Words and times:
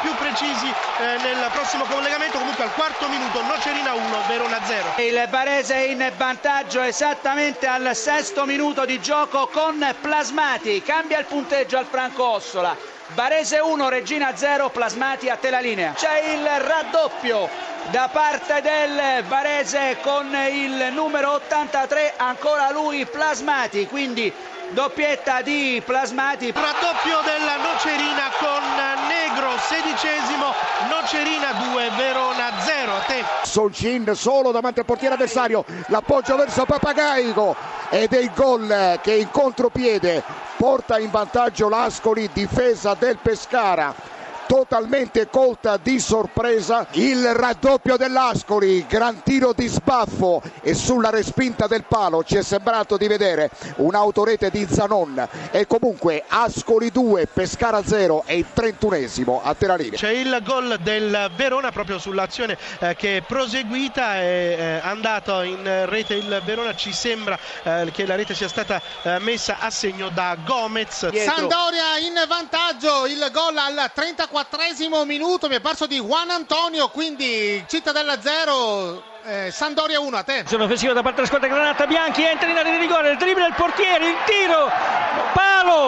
Più 0.00 0.14
precisi 0.14 0.66
eh, 0.66 1.16
nel 1.22 1.48
prossimo 1.52 1.84
collegamento. 1.84 2.38
Comunque 2.38 2.64
al 2.64 2.72
quarto 2.72 3.08
minuto 3.08 3.42
Nocerina 3.42 3.92
1, 3.92 4.22
Verona 4.28 4.58
0. 4.64 4.94
Il 4.96 5.26
Varese 5.30 5.76
in 5.84 6.10
vantaggio 6.16 6.80
esattamente 6.80 7.66
al 7.66 7.94
sesto 7.94 8.44
minuto 8.46 8.84
di 8.84 9.00
gioco 9.00 9.48
con 9.48 9.94
Plasmati. 10.00 10.82
Cambia 10.82 11.18
il 11.18 11.26
punteggio 11.26 11.76
al 11.76 11.86
Franco 11.86 12.24
Ossola. 12.24 12.76
Varese 13.14 13.58
1, 13.58 13.88
Regina 13.88 14.36
0, 14.36 14.70
Plasmati 14.70 15.28
a 15.28 15.36
te 15.36 15.50
la 15.50 15.60
linea. 15.60 15.92
C'è 15.92 16.32
il 16.32 16.46
raddoppio 16.46 17.48
da 17.90 18.08
parte 18.12 18.60
del 18.62 19.24
Varese 19.24 19.98
con 20.00 20.34
il 20.50 20.90
numero 20.92 21.32
83, 21.32 22.14
ancora 22.16 22.70
lui 22.70 23.04
Plasmati, 23.06 23.86
quindi 23.86 24.32
doppietta 24.70 25.42
di 25.42 25.82
Plasmati. 25.84 26.52
Raddoppio 26.52 27.20
della 27.24 27.56
Nocerina 27.56 28.30
con 28.38 28.62
Negro, 29.30 29.56
sedicesimo, 29.58 30.52
Nocerina 30.88 31.52
2, 31.70 31.90
Verona 31.96 32.50
0. 32.58 32.92
A 32.92 32.98
te. 33.06 33.24
Solcin 33.44 34.12
solo 34.16 34.50
davanti 34.50 34.80
al 34.80 34.84
portiere 34.84 35.14
avversario, 35.14 35.64
l'appoggio 35.86 36.34
verso 36.34 36.64
Papagaico 36.64 37.54
ed 37.90 38.12
è 38.12 38.18
il 38.18 38.32
gol 38.34 38.98
che 39.00 39.14
in 39.14 39.30
contropiede 39.30 40.22
porta 40.56 40.98
in 40.98 41.10
vantaggio 41.10 41.68
l'Ascoli, 41.68 42.28
difesa 42.32 42.94
del 42.94 43.18
Pescara 43.18 44.09
totalmente 44.50 45.28
colta 45.28 45.76
di 45.76 46.00
sorpresa 46.00 46.88
il 46.94 47.34
raddoppio 47.34 47.96
dell'Ascoli, 47.96 48.84
gran 48.88 49.22
tiro 49.22 49.52
di 49.52 49.68
sbaffo 49.68 50.42
e 50.60 50.74
sulla 50.74 51.10
respinta 51.10 51.68
del 51.68 51.84
palo 51.84 52.24
ci 52.24 52.34
è 52.34 52.42
sembrato 52.42 52.96
di 52.96 53.06
vedere 53.06 53.48
un'autorete 53.76 54.50
di 54.50 54.66
Zanon 54.68 55.28
e 55.52 55.68
comunque 55.68 56.24
Ascoli 56.26 56.90
2, 56.90 57.28
Pescara 57.32 57.84
0 57.84 58.24
e 58.26 58.38
il 58.38 58.46
31esimo 58.52 59.38
a 59.40 59.54
Teranini. 59.54 59.96
C'è 59.96 60.10
il 60.10 60.40
gol 60.42 60.78
del 60.82 61.30
Verona 61.36 61.70
proprio 61.70 62.00
sull'azione 62.00 62.58
eh, 62.80 62.96
che 62.96 63.18
è 63.18 63.22
proseguita, 63.22 64.16
è 64.16 64.56
eh, 64.58 64.80
andato 64.82 65.42
in 65.42 65.86
rete 65.86 66.14
il 66.14 66.42
Verona, 66.44 66.74
ci 66.74 66.92
sembra 66.92 67.38
eh, 67.62 67.88
che 67.92 68.04
la 68.04 68.16
rete 68.16 68.34
sia 68.34 68.48
stata 68.48 68.82
messa 69.20 69.58
a 69.60 69.70
segno 69.70 70.08
da 70.08 70.36
Gomez. 70.44 71.08
Dietro. 71.08 71.34
Sandoria 71.36 71.98
in 71.98 72.20
vantaggio, 72.26 73.06
il 73.06 73.24
gol 73.32 73.56
al 73.56 73.90
34 73.94 74.38
quattresimo 74.40 75.04
minuto 75.04 75.48
mi 75.48 75.56
è 75.56 75.60
parso 75.60 75.86
di 75.86 75.98
Juan 75.98 76.30
Antonio, 76.30 76.88
quindi 76.88 77.62
Cittadella 77.68 78.22
0, 78.22 79.02
eh, 79.24 79.50
Sandoria 79.50 80.00
1 80.00 80.16
a 80.16 80.22
te. 80.22 80.44
Sono 80.46 80.64
offensiva 80.64 80.94
da 80.94 81.02
parte 81.02 81.16
della 81.16 81.26
squadra 81.26 81.48
Granata 81.48 81.86
Bianchi, 81.86 82.22
entra 82.22 82.48
in 82.48 82.56
area 82.56 82.72
di 82.72 82.78
rigore, 82.78 83.10
il 83.10 83.18
dribbling 83.18 83.48
del 83.48 83.54
portiere, 83.54 84.08
il 84.08 84.16
tiro, 84.24 84.70
palo 85.34 85.79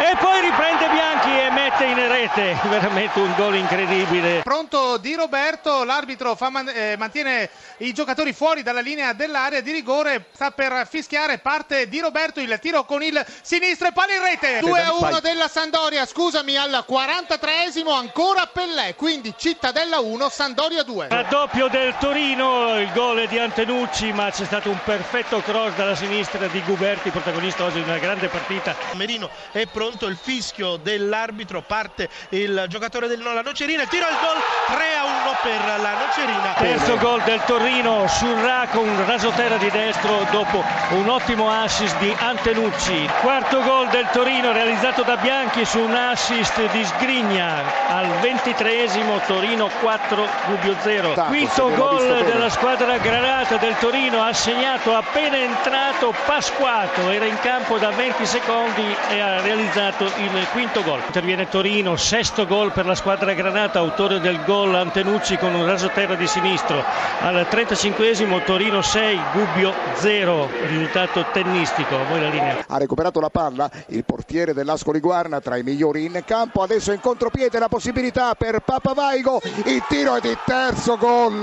e 0.00 0.16
poi 0.18 0.40
riprende 0.40 0.88
Bianchi 0.88 1.28
e 1.28 1.50
mette 1.50 1.84
in 1.84 2.08
rete, 2.08 2.56
veramente 2.68 3.20
un 3.20 3.34
gol 3.36 3.56
incredibile. 3.56 4.40
Pronto 4.42 4.96
Di 4.96 5.14
Roberto, 5.14 5.84
l'arbitro 5.84 6.36
man- 6.48 6.70
eh, 6.74 6.96
mantiene 6.96 7.50
i 7.78 7.92
giocatori 7.92 8.32
fuori 8.32 8.62
dalla 8.62 8.80
linea 8.80 9.12
dell'area 9.12 9.60
di 9.60 9.72
rigore, 9.72 10.24
sta 10.32 10.52
per 10.52 10.86
fischiare, 10.88 11.36
parte 11.38 11.86
Di 11.86 12.00
Roberto, 12.00 12.40
il 12.40 12.58
tiro 12.62 12.84
con 12.84 13.02
il 13.02 13.22
sinistro 13.42 13.88
e 13.88 13.92
palla 13.92 14.14
in 14.14 14.22
rete. 14.22 14.58
2 14.60 14.80
a 14.80 14.94
1 14.94 15.20
della 15.20 15.48
Sandoria, 15.48 16.06
scusami, 16.06 16.56
al 16.56 16.82
43esimo 16.88 17.92
ancora 17.92 18.46
Pellè, 18.46 18.94
quindi 18.94 19.34
Cittadella 19.36 20.00
1, 20.00 20.28
Sandoria 20.30 20.82
2. 20.82 21.08
Raddoppio 21.10 21.68
del 21.68 21.94
Torino, 21.98 22.80
il 22.80 22.90
gol 22.92 23.26
di 23.26 23.38
Antenucci, 23.38 24.12
ma 24.14 24.30
c'è 24.30 24.46
stato 24.46 24.70
un 24.70 24.78
perfetto 24.82 25.42
cross 25.42 25.74
dalla 25.74 25.94
sinistra 25.94 26.46
di 26.46 26.62
Guberti, 26.62 27.10
protagonista 27.10 27.64
oggi 27.64 27.82
di 27.82 27.88
una 27.88 27.98
grande 27.98 28.28
partita. 28.28 28.74
Merino 28.94 29.28
è 29.52 29.66
pronto, 29.66 29.89
il 30.06 30.16
fischio 30.20 30.76
dell'arbitro, 30.76 31.62
parte 31.62 32.08
il 32.30 32.66
giocatore 32.68 33.08
del 33.08 33.20
Nola 33.20 33.42
Nocerina, 33.42 33.84
tiro 33.86 34.06
il 34.08 34.16
gol 34.20 34.76
3 34.76 34.84
a 34.96 35.04
1 35.04 35.36
per 35.42 35.80
la 35.80 35.92
Nocerina. 35.98 36.54
Terzo 36.56 36.96
gol 36.98 37.20
del 37.22 37.40
Torino 37.44 38.06
sul 38.06 38.34
Raco, 38.34 38.80
un 38.80 39.06
rasoterra 39.06 39.56
di 39.56 39.70
destro 39.70 40.26
dopo 40.30 40.62
un 40.90 41.08
ottimo 41.08 41.50
assist 41.50 41.96
di 41.98 42.14
Antenucci. 42.18 43.08
Quarto 43.20 43.62
gol 43.62 43.88
del 43.88 44.06
Torino 44.12 44.52
realizzato 44.52 45.02
da 45.02 45.16
Bianchi 45.16 45.64
su 45.64 45.80
un 45.80 45.94
assist 45.94 46.70
di 46.70 46.84
Sgrigna 46.84 47.62
al 47.88 48.06
23esimo 48.20 49.24
Torino 49.26 49.68
4 49.80 50.28
Gubbio 50.46 50.76
0. 50.80 51.12
Quinto 51.26 51.74
gol 51.74 52.24
della 52.24 52.50
squadra 52.50 52.98
granata 52.98 53.56
del 53.56 53.76
Torino 53.78 54.22
ha 54.22 54.32
segnato 54.32 54.94
appena 54.94 55.36
entrato 55.36 56.14
Pasquato, 56.26 57.10
era 57.10 57.24
in 57.24 57.38
campo 57.40 57.78
da 57.78 57.90
20 57.90 58.26
secondi 58.26 58.96
e 59.08 59.20
ha 59.20 59.40
realizzato 59.40 59.79
il 59.88 60.46
quinto 60.52 60.82
gol. 60.82 61.00
Interviene 61.06 61.48
Torino, 61.48 61.96
sesto 61.96 62.46
gol 62.46 62.70
per 62.70 62.84
la 62.84 62.94
squadra 62.94 63.32
granata, 63.32 63.78
autore 63.78 64.20
del 64.20 64.44
gol 64.44 64.74
Antenucci 64.74 65.38
con 65.38 65.54
un 65.54 65.64
rasoterra 65.64 66.14
di 66.14 66.26
sinistro. 66.26 66.84
Al 67.20 67.46
35esimo 67.50 68.44
Torino 68.44 68.82
6, 68.82 69.20
Gubbio 69.32 69.72
0, 69.94 70.48
risultato 70.66 71.24
tennistico. 71.32 71.96
A 71.96 72.04
voi 72.04 72.20
la 72.20 72.28
linea. 72.28 72.64
Ha 72.66 72.76
recuperato 72.76 73.20
la 73.20 73.30
palla 73.30 73.70
il 73.86 74.04
portiere 74.04 74.52
dell'Ascoli 74.52 75.00
Guarna 75.00 75.40
tra 75.40 75.56
i 75.56 75.62
migliori 75.62 76.04
in 76.04 76.22
campo, 76.26 76.62
adesso 76.62 76.92
in 76.92 77.00
contropiede 77.00 77.58
la 77.58 77.68
possibilità 77.68 78.34
per 78.34 78.60
Papavaigo, 78.60 79.40
il 79.64 79.82
tiro 79.88 80.16
è 80.16 80.20
di 80.20 80.36
terzo 80.44 80.96
gol 80.98 81.38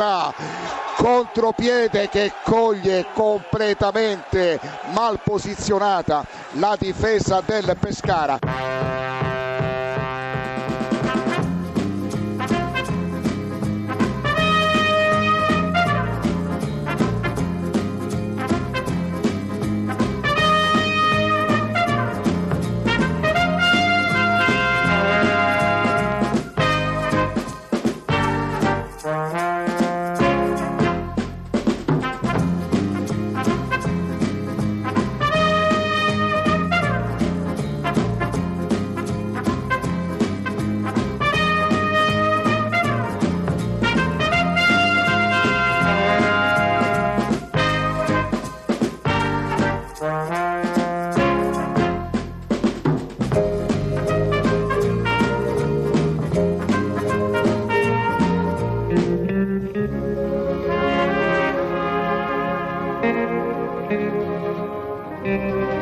contropiede 0.98 2.10
che 2.10 2.34
coglie 2.44 3.06
completamente 3.14 4.60
mal 4.94 5.20
posizionata 5.24 6.26
la 6.54 6.76
difesa 6.76 7.42
del 7.42 7.76
Pescara. 7.80 8.97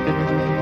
Música 0.05 0.54